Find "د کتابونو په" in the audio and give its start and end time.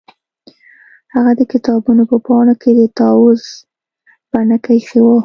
1.39-2.17